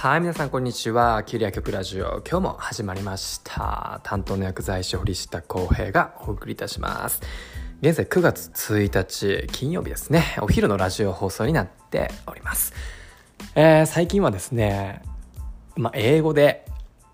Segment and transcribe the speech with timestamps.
[0.00, 1.24] はい、皆さんこんにちは。
[1.24, 4.00] キュリア局ラジオ、今日も始まりました。
[4.04, 7.20] 担当の薬剤師堀下康平がお送りいたします。
[7.80, 10.36] 現在9月1日金曜日ですね。
[10.40, 12.74] お昼のラジオ放送になっております。
[13.56, 15.02] えー最近はですね、
[15.74, 16.64] まあ、英語で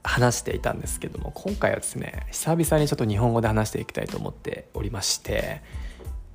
[0.02, 5.62] 話していたんですけども、今回はですね、久々にちょっと日本語で話していきたいと思っておりまして、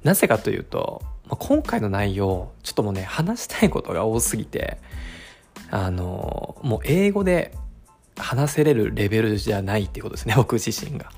[0.04, 4.80] なぜかというと、まあ今回の内容、ちょっともうね、話したいことが多すぎて、
[5.72, 7.54] あのもう英語で
[8.18, 11.12] 話せれるレベルじゃないっていうことですね 僕自身が。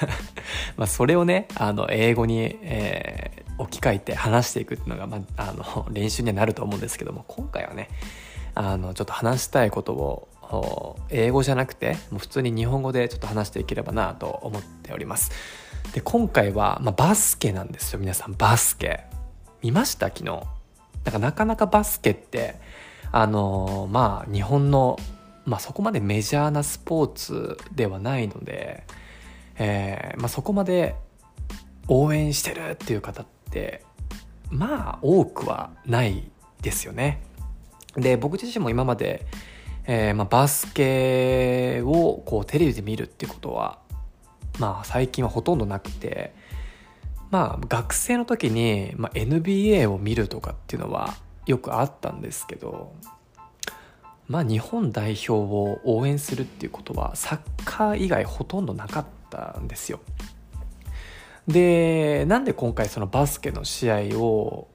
[0.76, 7.88] まあそれをねあの英語に、えー置き換えて話していくっていうのが、まあ、あの練習にはなると思うんですけども今回はね
[8.54, 15.30] あのちょっと話したいことを英語じゃなくてもう普通に日本語でちょっと話していければなと思っております。
[15.92, 18.34] で今回は、まあ、バスケなんですよ皆さん。
[18.36, 19.04] バスケ。
[19.62, 20.06] 見ました？
[20.08, 20.24] 昨日。
[20.24, 20.42] なん
[21.12, 22.56] かなかなかバスケって
[23.12, 24.98] あのまあ日本の、
[25.44, 28.84] まあ、そこまでメジャーなスポーツではないので、
[29.56, 30.94] えーまあ、そこまで
[31.88, 33.84] 応援してるっていう方って
[34.50, 36.30] まあ多くはない
[36.62, 37.22] ですよね。
[37.96, 39.26] で僕自身も今まで、
[39.84, 43.80] えーまあ、バスケをこうテレビで見るっていうことは
[44.60, 46.32] まあ最近はほとんどなくて
[47.30, 51.14] まあ学生の時に、まあ、NBA を見るとかっていうのは
[51.50, 52.94] よくあったんですけど
[54.28, 60.00] まあ日本代表を応援するっていうことはサッカー以外ほとんどなかったんですよ。
[61.48, 64.68] でなんで今回そのバスケの試合を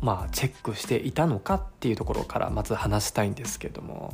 [0.00, 4.12] まあチェックしていたのかっていうところからまず話したいんですけども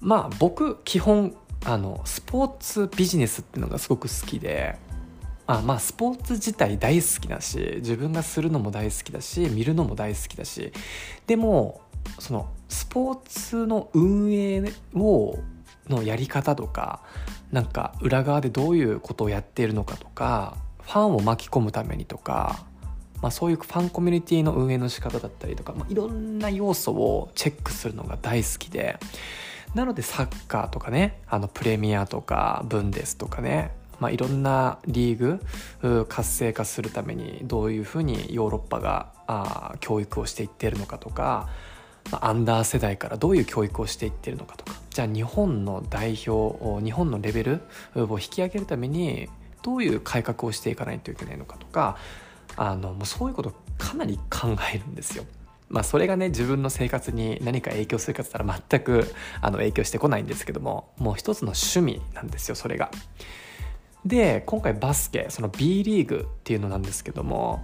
[0.00, 4.78] まあ僕基本あのスポーツビジネスっていうのがすごく好きで
[5.48, 10.72] あまあスポーツ自体大好きだし自分がするのも大好きだし見るのも大好きだし
[11.26, 11.80] でも
[12.18, 14.62] そのスポーツの運営
[14.94, 15.38] を
[15.88, 17.00] のやり方とか
[17.50, 22.66] なんか裏側でどういうことをやっているのかとかファンを巻き込むためにとか、
[23.22, 28.98] まあ、そういうファンコミュニティの運営の仕方だったりとか、まあ、いろんな要素をチェックするのが大好きで。
[29.74, 33.70] なのでサッカーとかねあのプレミアとかブンデスとかね
[34.00, 41.48] まあ、いろんなリーグ活性化するためにどういうふうにヨーロッパがあ教育をしていってるのかとか、
[42.10, 47.60] まあアンダー世代からどういう教育をしていってるのかとかじゃあ日本の代表日本のレベル
[47.96, 49.28] を引き上げるために
[49.62, 51.98] どういう改革をしていかないといけないのかとか
[52.56, 55.24] あのもうそういうことかなり考えるんですよ。
[55.68, 62.90] まあ、それがね自分の生活に何か影響するかって言ったら全くあの影響してこないんですけどももう一つの趣味なんですよそれが。
[64.08, 67.62] で今回バスケその B リーグっていうのなんですけども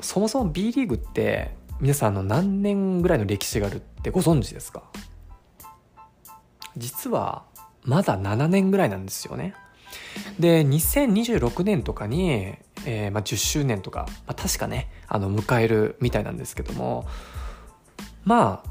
[0.00, 4.84] そもそも B リーグって皆さんの何年ぐらいの歴史があるってご存知ですか？
[6.76, 7.42] 実は
[7.82, 9.54] まだ7年ぐらいなんですよね。
[10.38, 12.54] で2026年とかに、
[12.86, 17.06] えーまあ、10周年とか、まあ、確かねあの迎えるみたいなんですけども
[18.24, 18.70] まあ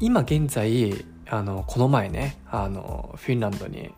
[0.00, 3.90] 今現在あのこの前ねあのフィンランドに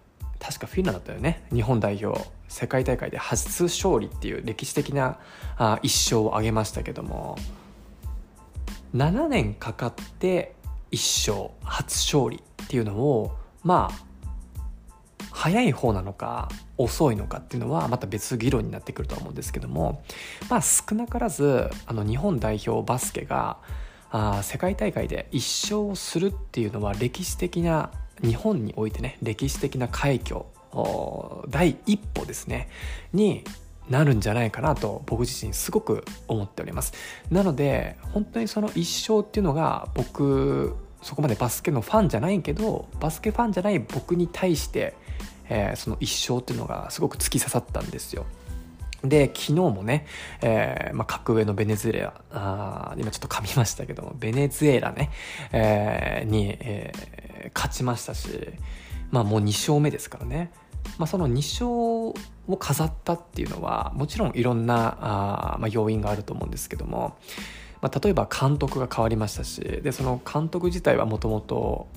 [0.50, 1.44] 確かフィンランドだったよね。
[1.52, 5.20] 日本代表世界大会で初勝利っていう歴史的な
[5.56, 7.38] あ一勝を挙げましたけども。
[8.96, 10.56] 7年かかって
[10.90, 20.02] 1勝初勝利っていうのをまあ早い方なのか遅いのかっていうのはまた別議論になってくると思うんですけども。
[20.48, 23.58] まあ少なからずあの日本代表バスケが
[24.10, 25.36] あ世界大会で1
[25.76, 30.44] 勝をするっていうのは歴史的な日本においてね歴史的な快挙
[31.48, 32.68] 第一歩ですね
[33.12, 33.44] に
[33.88, 36.92] なるんじゃないかなと僕自身すごく思っております。
[37.30, 44.94] なので本当にその一勝っていうのが僕そこまでバスケのファンじゃないけどバスケファンじゃない僕に対して、
[45.48, 48.26] えーその一勝っていうのがすごく突き刺さったんですよ。
[49.04, 50.06] で昨日もね、
[50.42, 55.10] えーまあ、格上のベネズエラあ今ちょっと噛みましたけどもベネズエラね、
[55.52, 57.20] えーに、えー
[57.54, 58.28] 勝ちましたし、
[59.10, 60.52] まあ、もう2勝目ですからね、
[60.98, 62.14] まあ、その2勝
[62.48, 67.16] を飾ったっていうのはもちろんいろんなあ、まあ、要因があると思うんですけども、
[67.80, 71.88] まあ、例えば監督が変わりましたしでその監督自体はもともと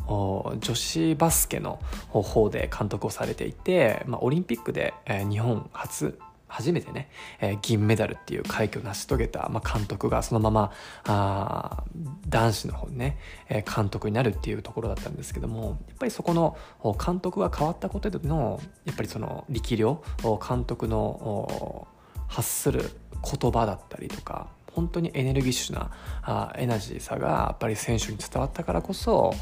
[0.60, 1.80] 女子バスケの
[2.10, 6.20] 方で監督をされていて、まあ、オリンピックで、えー日本初
[6.54, 7.10] 初めてね、
[7.42, 10.72] えー銀メダルっていう快挙を成し遂げた、まあ、監督がそのまま
[11.06, 11.84] あ
[12.28, 13.18] 男子の方にね、
[13.50, 16.58] えー監督になるっていうところだったんですけどもやっぱりそこの
[17.04, 20.04] 監督が変わったことでのやっぱりその力量
[20.48, 21.88] 監督の
[22.28, 22.92] 発する
[23.40, 25.92] 言葉だったりとか本当にエネルギッシュな
[26.22, 29.34] あエナジーさがやっぱり選手に伝わったからこそ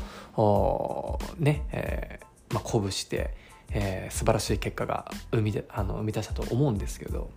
[1.37, 3.33] ねえー、まあ、鼓舞して、
[3.73, 7.29] えー、素晴らしい結果が生みであの生み出したと思うんですけど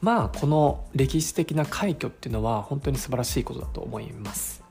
[0.00, 4.62] まあこの歴史的な快挙っていうのは本当に素晴らしいことだと思います。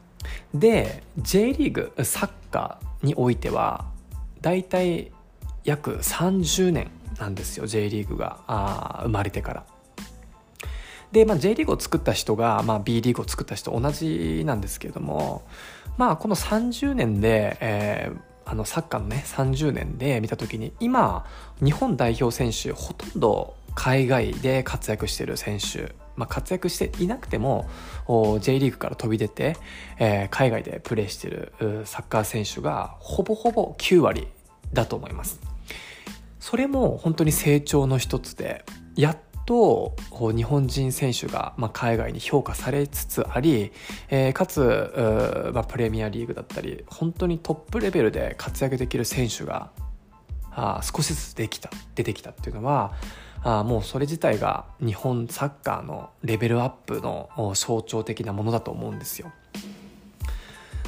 [0.53, 3.85] で J リーグサッカーにおいては
[4.41, 5.11] だいたい
[5.63, 9.65] 約30年なんですよ J リーグがあ生まれてから。
[11.11, 15.43] で、まあ、J リーグを作った人が、まあ、B リーグを作った人同じなんですけれども、
[15.97, 21.25] まあ、この30年で、えー、あのサッカーのね30年で見た時に今
[21.63, 27.69] 日本代表選手ほとんど海外で活躍してる選手、まあ、活躍していなくても
[28.41, 29.55] J リーグから飛び出て、
[29.97, 31.53] えー、海外でプレーしてる
[31.85, 34.27] サッカー選手がほぼほぼ9割
[34.73, 35.39] だと思います。
[36.39, 38.65] それも本当に成長の一つで
[38.95, 39.17] やっ
[39.51, 39.97] と
[40.33, 43.73] 日本人選手が、まあ、海外に評価されつつあり、
[44.09, 49.71] え、かつ、まあ、プレミアリーグだったり本当にトップレベルで活躍できる選手が
[50.51, 52.93] あ少しずつできた出てきたっていうのは
[53.43, 59.33] あもうそれ自体が日本サッカーのレベルアップの象徴的なものだと思うんですよ。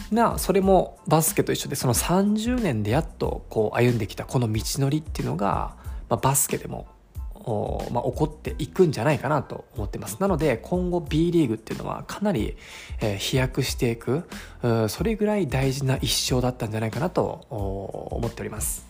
[0.10, 5.76] なそれもバスケと一緒でその30年でやっとこう歩んできたこの道のりっていうのが、
[6.08, 6.88] まあ、バスケでも
[7.92, 10.18] まあ、起こっていくんじゃないかなと思ってます。
[10.20, 12.56] なので今後 B リーグっていうのはかなり、
[13.02, 14.24] えー、飛躍していく
[14.88, 18.86] それぐらい大事な一生だったんじゃないかなと思っております。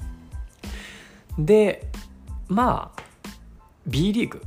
[1.37, 1.87] で
[2.47, 3.01] まあ
[3.87, 4.41] B リーグ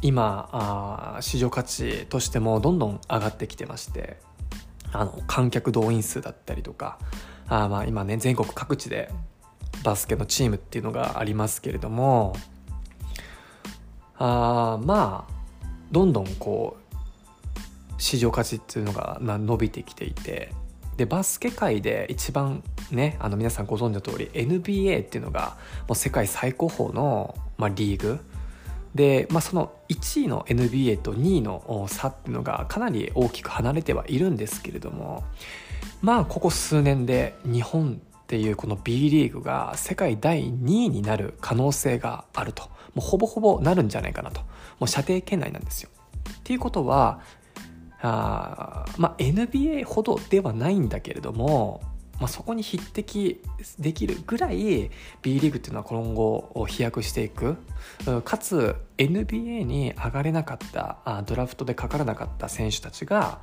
[0.00, 4.16] 今あ市場価値としてもどんどん上がってきてまして
[4.92, 6.98] あの観客動員数だったりとか
[7.48, 9.10] あまあ今ね全国各地で
[9.84, 12.34] バスケのチームっていうのがありますけれども
[14.18, 15.32] あまあ
[15.90, 16.88] どんどんこう
[17.98, 20.52] 市場価値っていうのが伸びてきていて
[20.96, 25.56] でバスケ界で一番ねあの皆さんご存知の通り NBA っていうのが
[25.86, 28.20] もう世界最高峰の、まあ、リーグ。
[28.94, 35.24] で、まあ、その1位の NBA と2位の差っていうのがかなり大きく離れてはいるんですけれども
[36.00, 42.64] まあここ数年で日本っていうこの B リーグが世界第2位になる可能性があると。
[42.94, 44.42] もうほぼほぼなるんじゃないかなと。
[44.42, 45.88] もう射程圏内なんですよ。
[46.38, 47.20] っていうことは
[48.02, 51.80] あまあ NBA ほどではないんだけれども、
[52.20, 53.40] まあ、そこに匹敵
[53.78, 54.90] できるぐらい
[55.22, 57.56] B リーグっていうのは今後飛躍していく。
[58.26, 63.40] かつ NBA に上がれなかったドラフトでかからなかった選手たちが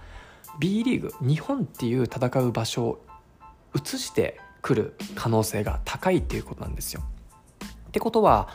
[0.60, 3.06] B リーグ日本っていう戦う場所を
[3.74, 7.04] 移して来る可能性が高いっていうことなんですよ。
[7.90, 8.50] ってことは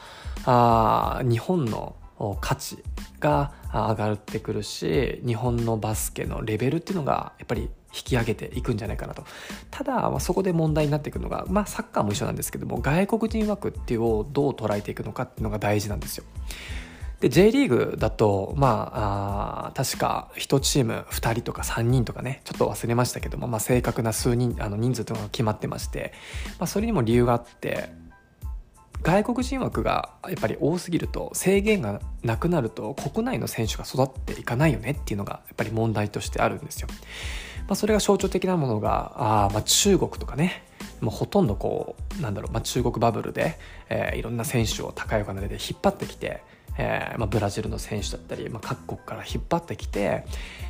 [0.44, 1.94] あ日本の
[2.40, 2.82] 価値
[3.20, 9.24] が上がってくるし日本のバスケのレベルっていうのがやっぱり引き上げていくんじゃないかなと
[9.70, 16.24] ただ、まあ、そこで問題になっていくのが、まあ、サッカーも一緒なんですけども外国人枠っていうのをどう捉えていくのかっていうのが大事なんですよ。
[17.20, 26.12] で J リーグだとまあ確か1チーム2人とか3人とかねちょっと忘れましたけども、まあ、正確な数人あの人数というのが決まってまして、
[26.58, 27.90] まあ、それにも理由があって
[29.02, 36.88] 外国人枠がやっぱり多すぎると制限がなくなると国内の選手が育っていかないよねっていうのがやっぱり問題としてあるんですよ。
[37.66, 40.64] まあ、それが象徴的なものがあまあ中国とかね
[41.00, 43.58] もうほとんどこうなんだろう、まあ、中国バブルで、
[43.88, 46.42] えー、いろんな選手を高いお金で引っ張ってきて
[46.82, 50.24] えーまあ、ブラジルの選手だったり、まあ、各国から引っ張ってきて、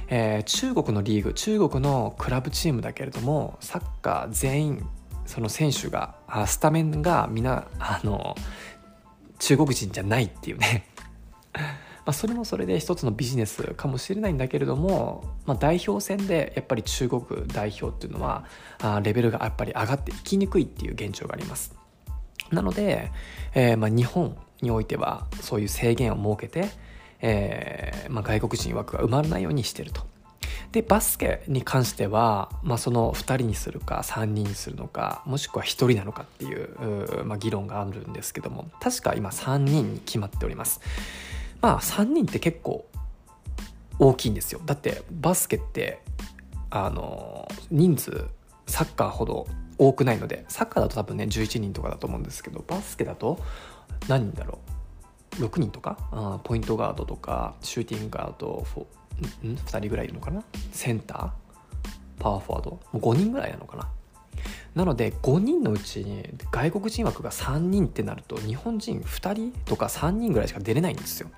[0.09, 4.87] えー、中国のリーグ中国のクラブチームだけれどもサッカー全員
[5.25, 6.17] その選手が
[6.49, 8.35] スタメンが皆あの
[9.39, 10.85] 中国人じゃないっていうね
[12.05, 18.45] まそれもそれで一つのビジネスかもしれないんだけれども、まあ、代表戦でやっぱり中国代表っていうのは
[18.83, 21.79] あレベルがやっぱり上がっていきにくいっていう現状があります。
[22.51, 23.13] なので、
[23.55, 26.71] えー、ま日本においてはそういう制限を設けて、
[27.21, 30.03] えーまあ、外国人枠が埋まらないようにしてると。
[30.73, 40.81] でバスケに関しては、まあ、その2人にするか3人にするのかもしくは1人なのかっていうまあ、議論があるんですけども確か今3人に決まっております。
[41.61, 42.87] まあ3人って結構
[43.99, 46.01] 大きいんですよだってバスケって
[46.71, 48.25] あの人数
[48.67, 53.39] サッカーほど多くないのでサッカーだと多分ね11人とかだと思うんですけどバスケだと
[54.09, 54.59] 何人だろ
[55.39, 55.97] う？6人とか？
[56.13, 58.67] あポイントガードとかシューティングガード
[59.47, 60.43] ん？2人ぐらいいるのかな？
[60.73, 61.31] センター？
[62.23, 62.71] パワーフォワード？
[62.71, 63.89] もう5人ぐらいなのかな？
[64.75, 71.29] なので5人のうちに外国人枠が3人ってなると日本人2人とか3人ぐらいしか出れないんですよ。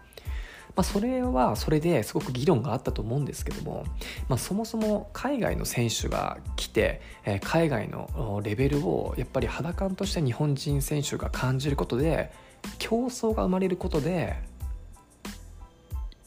[0.74, 3.84] まあ、それはそれですごく議論があったと思うんですけども、
[4.28, 12.32] まあ、そもそも海外の選手が来て、え、海外のレベルをやっぱり肌感として日本人選手が感じることで
[12.78, 14.36] 競争が生まれることで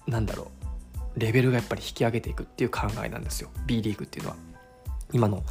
[0.08, 0.52] なんだろ
[1.16, 4.36] うレベルがやっぱり引き上げていくっていう考えなんですよ B リーグっていうのは
[5.12, 5.44] 今の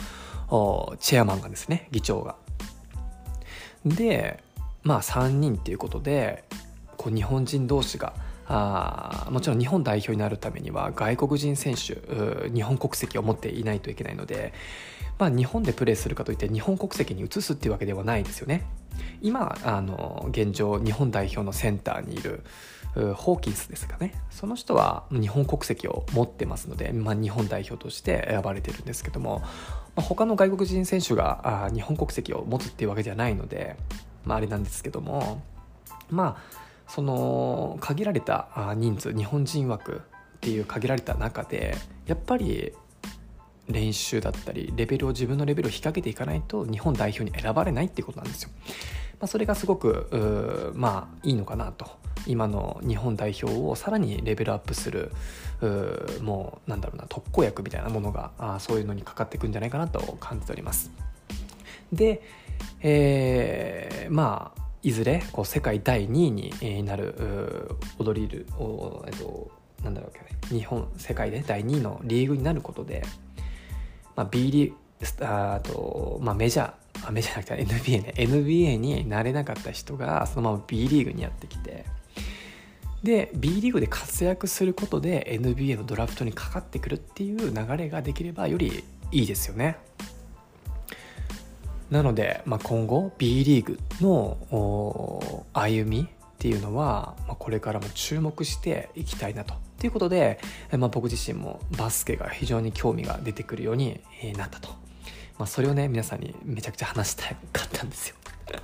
[1.00, 2.36] チェアマンがですね議長が。
[3.84, 4.42] で
[4.82, 6.44] まあ3人っていうことで
[6.96, 8.14] こう日本人同士が
[8.46, 14.52] あもちろん日本代表になるためには外国人選手日本国籍を持っていないといけないので、
[15.18, 18.66] まあ、日本でプレーするかといって日本国籍に移すっていうわけではないですよね。
[19.22, 22.44] 今あの現状日本代表のセンターにいる
[23.16, 29.48] ホーキンスですかねその人は日本国籍を持ってますので、まあ、日本代表として選ばれてるんですけども、ま
[29.96, 33.76] あ、他の外国人選手があ日本国籍を持つっていうわけではないので、
[34.24, 35.42] まあ、あれなんですけども
[36.08, 40.00] まあその限られた人数日本人枠っ
[40.40, 41.76] ていう限られた中で
[42.06, 42.72] やっぱり
[43.68, 48.50] 練習だったりレベルを自分のレベルを引っ掛けていかないと日本代表に選ばれないっていうことなんですよ。
[49.20, 51.86] まあ、それがすごくまあいいのかなと
[52.26, 55.12] 今の日本代表をさらにレベルアップする
[56.20, 60.90] もうなんだろうな特効薬みたいなものがあそういうのにかかっていくんじゃないかなと感じております。
[61.92, 62.22] で、
[62.80, 68.46] えー、まあいずれこう世界第2位になる踊りる
[69.06, 69.50] えっと
[69.82, 73.02] なんだろう日本世界で第2位のリーグになることで、
[74.14, 74.76] まあ、B リーグ
[75.24, 81.86] あと、まあ、メジャーメジャーじゃなくて NBA ね NBA になれなかった人がそのまま B リーグにやってきて
[83.02, 89.76] で B リーグで活躍することで NBA のドラフトにかかってくるっていう流れができればよりいいですよね。
[91.90, 96.06] なので、まあ、今後 B リーグの歩みっ
[96.38, 99.54] ていうのは、まあ、これからも注目していきたいなと。
[99.78, 100.40] ということで、
[100.78, 104.00] まあ、僕自身もバスケが非常に興味が出てくるように
[104.36, 104.68] なったと。
[105.38, 108.16] まあ、それをね皆さんにめちゃくちゃ話したかったんですよ。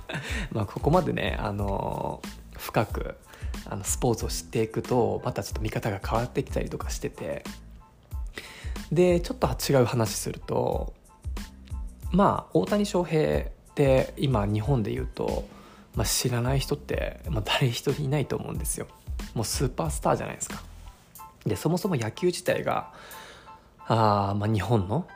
[0.51, 2.21] まあここまでね、あの
[2.57, 3.17] 深く
[3.65, 7.43] あのスポーツを知っていくとまたちょっと見方が変わってきたりとかしてて
[8.91, 10.93] でちょっと違う話すると
[12.11, 13.43] まあ大谷翔平っ
[13.75, 15.47] て今日本で言うと、
[15.95, 18.87] まあ、知らない人って、まあ、誰一人いないと思うんですよ。
[19.33, 20.61] もうスーパースターじゃないですか。
[21.45, 22.91] でそもそも野球自体が
[23.87, 25.07] あ、まあ、日本の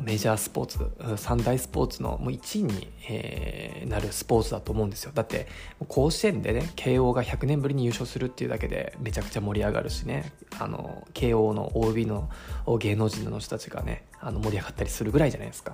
[0.00, 5.12] メジャースポーツ三大スポーツのもう1位に、えー、なるスポーツだと思うんですよ。
[5.14, 5.46] だって
[5.88, 10.32] 甲子園でね慶応が100年ぶりに優勝するっていうだけでめちゃくちゃ盛り上がるしね。
[10.58, 12.30] あの慶応の OB の
[12.78, 15.72] 芸能人の人たちがねあの盛り上がったりするぐらいじゃないですか。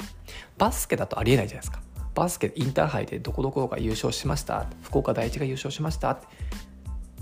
[0.58, 1.80] バスケだとありえないじゃないですか。
[2.14, 4.66] バスケインターハイでどこどこが優勝しました。
[4.82, 6.20] 福岡第一が優勝しました。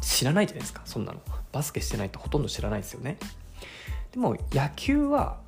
[0.00, 0.82] 知らないじゃないですか。
[0.84, 1.20] そんなの。
[1.52, 3.18] バスケしてないとほとんど知らないですよね。
[4.12, 5.40] でも野球は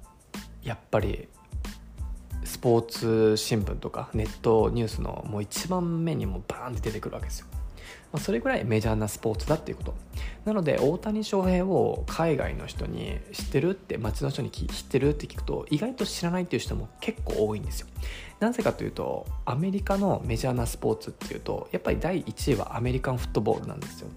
[0.64, 1.28] やっぱり
[2.44, 7.47] スポーツ新聞とかネットニュースのもう一番目にもバーンって出てくるわけですよ、
[8.12, 9.94] ま、それぐらいメジャーなスポーツだっていうこと。
[10.44, 17.87] なので大谷翔平を海外の人に知ってるって街の人に知ってるって聞くと意外と知らないっていう人も結構多いんですよ。
[18.40, 24.09] なぜかというとアメリカのメジャーなスポーツっていうとやっぱり第1位はアメリカンフットボールなんですよ。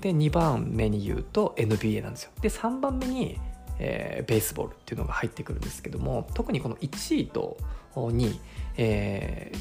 [0.00, 2.32] で2番目に言うと NBA なんですよ。
[2.42, 3.38] で3番目に
[3.78, 7.56] えー、ベースボールっていうのが入ってくるんですけども特にこの1位と
[7.94, 8.40] 2位、
[8.76, 9.58] えー、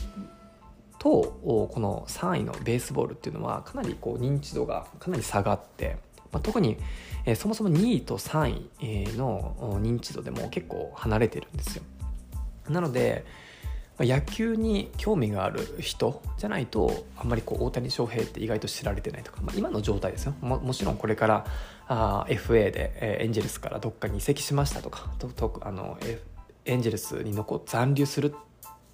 [1.00, 5.98] とこの3位のベースボールっていうのはかなりこう認知度がかなり下がって、
[6.32, 6.78] まあ、特に、
[7.26, 11.84] えー、そもそも2位と3位の認知度でも結構離れてるんですよ。
[12.70, 13.26] なので、
[14.00, 20.34] 野球に興味がある人じゃないとあんまりこう大谷翔平って意外と知られてないとか、まあ、今の状態ですよ。
[20.42, 21.46] ももちろんこれから
[21.88, 26.22] あ FA で、えー、エンジェルスからどっかに移籍しましたとかととあの、F、
[26.66, 28.34] エンジェルスに残残留する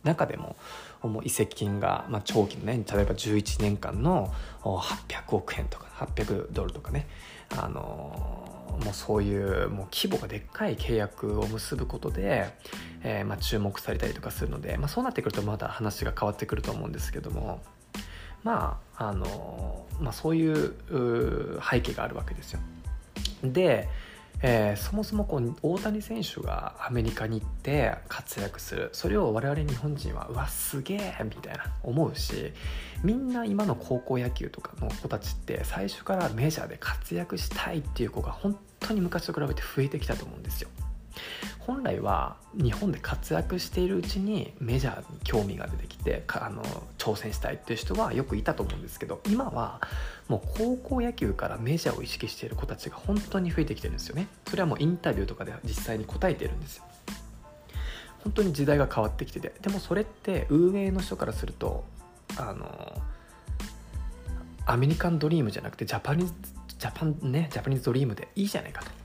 [0.03, 0.55] 中でも
[1.23, 7.07] 移籍金が、まあ、長期のね例えば11年間の800億円とか800ドルとかね
[7.55, 7.79] あの
[8.83, 12.53] もうそういうもう規模がでっかい契約を結ぶことで、
[13.03, 17.61] えー、まあ注目されたりとかするので、まあ、そうなってくるとまだ話が変わってくると思うんですけども
[18.43, 22.59] まああの、まあ、そういう背景があるわけですよ。
[23.43, 23.87] で、
[24.41, 32.53] えー、そもそもこう大谷選手がアメリカに行って活躍するそれを我々日本人はうわすげえみたいな思うし
[33.03, 40.69] みんな今の高校野球とかの子たちって最初からメジャーで活躍したいっていう子が本当に昔と比べて増えてきたと思うんですよ。
[41.67, 46.63] 本来は日本で活躍しているうちにメジャーに興味が出てきてあの
[46.97, 49.81] 挑戦したいっていう人はよくいたと思うんですけど今は
[50.29, 54.27] もう高校野球からメジャーを意識している子たちが本当に増えてきてるんですよね。
[54.47, 56.85] それはもうインタビューとかで実際に答えてるんですよ。
[58.23, 61.83] 本当に時代が変わってきててでもそれって運営の人からすると
[62.37, 63.01] あの
[64.65, 66.33] アメリカンドリームじゃなくてジャパニーズ
[66.79, 68.96] ジャパンねジャパニーズドリームでいいじゃないかと。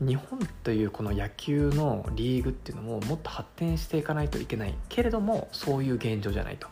[0.00, 6.68] 日本というこの野球のリーグっていうのももっと発展していかないといけないけれどもそういう現状じゃないと。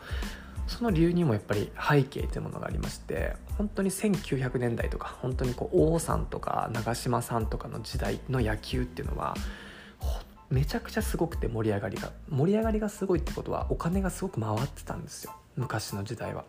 [0.67, 9.35] その理由にもやっぱり背景というものがありまして本当に1900年代とか本当にこう王さんとか長嶋さんとかの時代の野球っていうのは
[10.49, 15.33] めちゃくちゃすごくて盛り上がりが盛り上がりがすごいってことはお金がすごく回ってたんですよ。
[15.55, 16.45] 昔の時代は。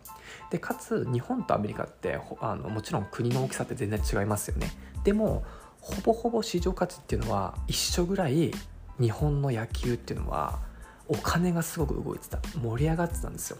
[0.51, 4.71] でかつ日本とアメリカってあのもちろん国の大きさって全然違いますよね。
[5.03, 5.45] でも
[5.81, 8.51] ほぼほぼ市場価値っていうのは一緒ぐらい
[8.99, 10.59] 日本の野球っていうのは
[11.07, 12.39] お金がすごく動いてた。
[12.61, 13.57] 盛り上がってたんですよ。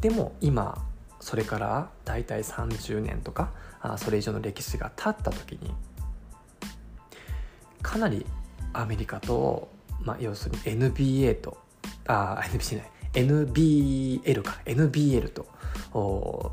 [0.00, 0.84] でも今
[1.20, 5.72] それから大体30年とかあそれ以上の歴史が経った時に
[7.80, 8.26] かなり
[8.72, 9.68] アメリカと、
[10.02, 11.58] まあ、要するに NBA と
[12.06, 14.60] あ NBA じゃない NBL か。
[14.64, 15.46] NBL と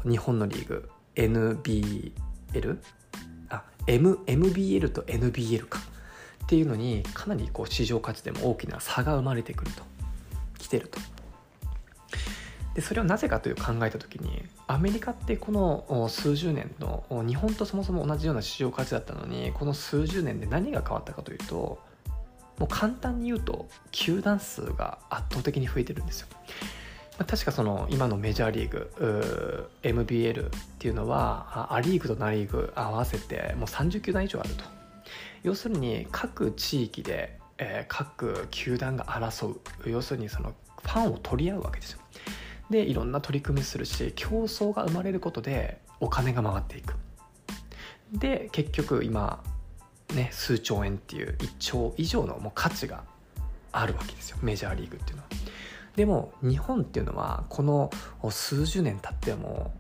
[0.05, 0.89] 日本のリーグ。
[1.15, 2.79] NBL
[3.87, 5.79] M MBL と NBL か。
[6.43, 9.83] っていうのにかなりこう市場価値でも大きな差が生まれてくると。
[10.57, 10.99] 来てると。
[12.75, 21.79] でそれをなぜかという考えた時にアメリカってこの数十年の日本とそもそも同じような市場価値だったのにこの数十年で何が変わったかというと
[22.57, 26.27] もう簡単に言うと球団数が圧倒的に増えてるんですよ。
[27.27, 30.49] 確かその今のメジャーリーグ MBL っ
[30.79, 34.63] ていうのはア・リーグとナ・リーグ合わせてもう30球団以上あると。
[35.43, 39.59] 要するに各地域で、えー、各球団が争う。
[39.89, 41.99] 要するにそのファンを取り合うわけですよ。
[42.69, 46.95] でいろんな取り組みするし競争が生まれることでお金が回っていく。
[48.13, 49.43] で結局今
[50.13, 53.03] ね、数兆円っていう1兆以上のもう価値が
[53.71, 54.37] あるわけですよ。
[54.41, 55.29] メジャーリーグっていうのは。
[55.95, 57.89] でも日本っていうのはこの
[58.29, 59.73] 数十年経っても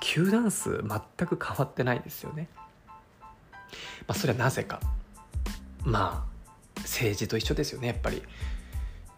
[0.00, 2.48] 球団数全く変わってないですよね。
[4.06, 4.80] まあ、それはなぜか
[5.84, 8.22] まあ政治と一緒ですよねやっぱり。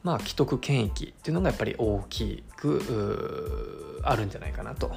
[0.03, 4.93] まあ既得権益っていうのがやっぱり大きくあるんじゃないかなと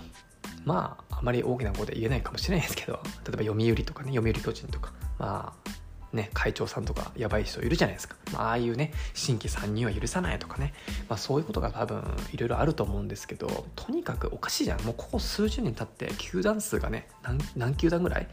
[0.66, 5.70] まああまり大きな声で言えないかもしれないですけど例えば読売とかね読売巨人とかまあ
[6.16, 10.74] ね、会長さんとかやばい人いるじゃないですか、まあ、ああいうね新規参入は許さないとかね、
[11.10, 14.82] まあ、そういうことが多分いろいろあると思うんですけどとにかくおかしいじゃん。
[14.82, 18.28] もうここ数十年経って球団数がね何何球団ぐらい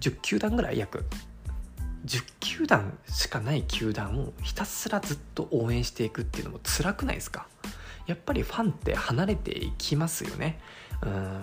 [0.00, 1.04] ？10球団ぐらい約。
[2.04, 7.48] 10球団しかない球団をひたすらずっと応援していくっていうのも辛くないですか？
[8.06, 10.60] やっぱりファンって離れていきますよね。
[11.02, 11.42] うん。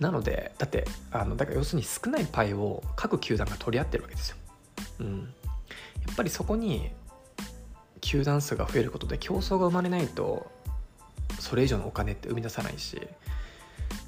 [0.00, 4.36] なのでだってあのだから要するに少ないパイを各球団が取り合ってるわけですよ、
[5.00, 5.20] うん、
[6.06, 6.90] やっぱりそこに
[8.00, 10.50] 球団数が増えることで競争が生まれないと
[11.40, 13.00] それ以上のお金って生み出さないし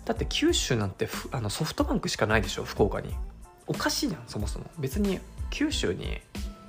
[0.09, 3.14] だって九州なんてあのソフトバンクしかないでしょ福岡に。
[3.66, 4.64] おかしいじゃんそもそも。
[4.79, 5.20] 別に
[5.51, 6.18] 九州に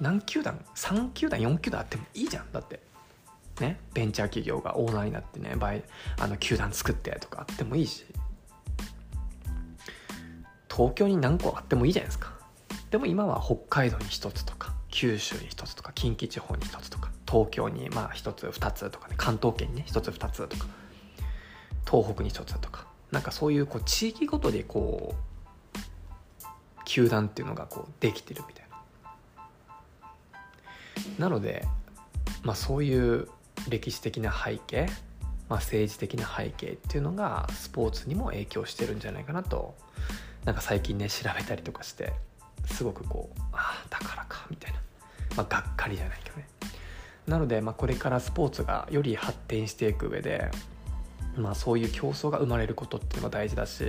[0.02, 2.82] 何球団3球団4球団あってもいいじゃんだって。
[3.62, 3.80] ね？
[3.94, 5.56] ベンチャー企業がオーナーになってね
[6.18, 8.06] あの球団作ってとかあってもいいし。
[10.80, 12.32] 東京に何個あってもいいじゃないですか。
[12.90, 20.68] でも今は北海道に1つとか九州に1つとか近畿地方に1つとか東京にまあ1つ2つとかね関東圏にね1つ2つとか
[21.86, 26.48] 東北に1つとかなんかそういうこう地域ごとでこう
[26.86, 28.66] 球団っていうのがこうできてるみたい
[31.20, 31.28] な。
[31.28, 31.68] なので
[32.42, 33.28] まあそういう
[33.68, 34.86] 歴史的な背景、
[35.50, 39.76] まあ、政治的な背景っていうのがスポーツにも影響してるんじゃないかなと
[40.50, 42.12] なんか最近ね調べたりとかして
[42.66, 44.80] すごくこうああだからかみたいな、
[45.38, 46.48] まあ、がっかりじゃないけどね。
[47.28, 50.50] なので、まあ、これからスポーツがより発展していく上で、
[51.38, 53.86] まあ、そういう競争が生まれることっていうのが大事だし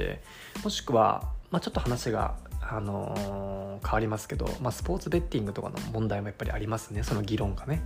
[0.62, 7.02] もしくは、まあ、ちょっと話があのー、変わりますけど、まあ、スポーツベッティングとかの問題もやっぱりありますね。
[7.04, 7.80] その議論がね。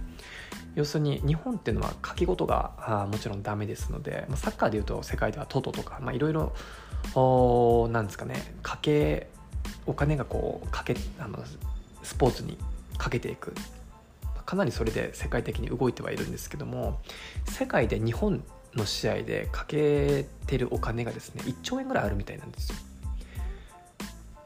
[0.74, 9.28] 要するに日本っていうのは書き事があもちろんダメですので、まあ、サッカーでいうと世界ではトトとかいろいろなんですかねかけ
[9.86, 11.38] お金がこうかけあの
[12.02, 12.58] スポーツに
[12.98, 13.54] かけていく
[14.44, 17.00] かなりそれで世界的に動いてはいるんですけども
[17.46, 18.42] 世界で日本
[18.74, 22.76] の試合でかけてるお金がですね1兆円ぐらいあるみたいなんですよ。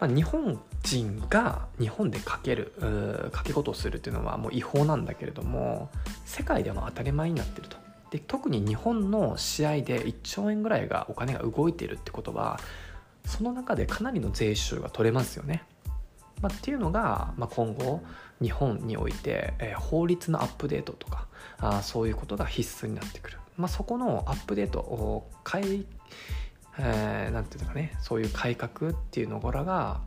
[0.01, 5.91] まあ、日本人が日本でかけるかけ事をするっていうのはもう違法なんだけれども
[6.25, 7.77] 世界では当たり前になってると
[8.11, 12.59] で特に日本の試合で1兆円ぐらいがお金が動いているってことは
[13.27, 15.63] その中でかなりの税収が取れますよね。
[16.41, 18.01] まあ、っていうのが、まあ、今後
[18.41, 21.27] 日本において、えー、法律のアップデートとか
[21.59, 25.85] あそういうことが必須になってくる、まあ、そこのアップデートを改、
[26.79, 30.01] えー、なんていうかねそういう改革っていうのらが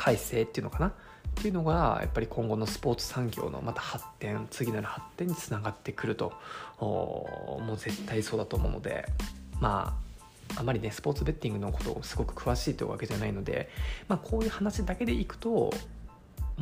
[0.00, 0.86] 改正っていうのかな？
[0.86, 0.92] っ
[1.34, 6.32] ていうのがやっぱり今後のスポーツ産業のまた発展次なる発展につながってくると
[6.80, 9.06] もう絶対そうだと思うので
[9.60, 9.94] ま
[10.56, 13.68] ああまりねスポーツベッティングのことをすごく詳しいというわけじゃないので、
[14.08, 15.70] まあ、こういう話だけでいくとも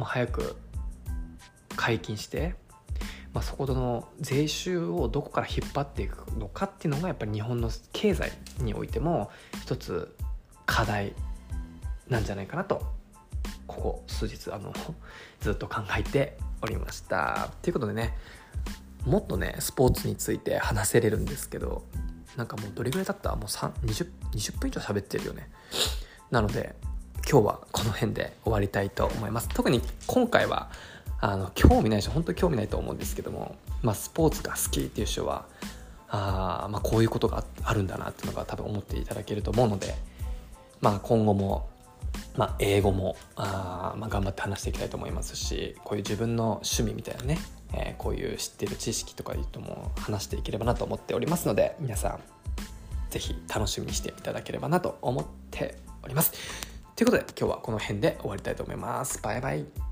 [0.00, 0.56] う早く
[1.76, 2.56] 解禁して、
[3.32, 9.30] まあ、そこの税収をどこから引っ張っていくのかっていうのがやっぱり日本の経済においても
[9.62, 10.14] 一つ
[10.66, 11.14] 課題
[12.08, 12.97] なんじゃないかなと
[13.78, 14.72] ここ数日あの
[15.40, 17.50] ずっと考えておりました。
[17.62, 18.16] ということでね
[19.06, 21.84] もっとねスポーツについて話せれるんですけど
[22.36, 23.34] なんかもうどれぐらい経った？
[23.36, 25.48] もう 20, 20分以上喋ってるよね。
[26.30, 26.74] なので
[27.30, 29.48] 今日はこの辺で終わりたいと思います。
[29.48, 30.70] 特に今回は
[31.20, 35.46] あの興味ない人本当に興味ないと思うんですけども、まあ、スポーツが好きっていう人は
[36.08, 39.94] あ、まあ、こういうことがあるんだなっていうのが多分思っていただけると思うので、
[40.80, 41.68] まあ、今後も、
[42.36, 47.38] まあ、英語もあ、まあ、頑張って話していきたいと思いますしこういう自分の趣味みたいなね
[47.74, 52.20] えー、こういう知ってる知識とかいうとも話していければなと思っておりますので皆さん
[53.10, 56.32] 是非楽しみにしていただければなと思っております。
[56.94, 59.20] ということで今日はこの辺で終わりたいと思います。
[59.22, 59.87] バイバイ。